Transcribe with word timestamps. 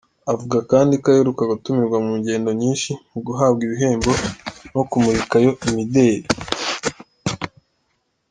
Avuga 0.33 0.57
kandi 0.71 0.93
ko 1.01 1.07
aheruka 1.13 1.43
gutumirwa 1.51 1.97
mu 2.05 2.13
ngendo 2.19 2.49
nyinshi 2.61 2.91
mu 3.11 3.19
guhabwa 3.25 3.61
ibihembo 3.67 4.11
no 4.73 4.81
kumurikayo 4.89 5.51
imideri. 5.67 6.27